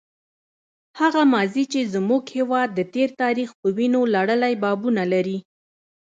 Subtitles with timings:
[0.99, 5.37] هغه ماضي چې زموږ هېواد د تېر تاریخ په وینو لړلي بابونه لري.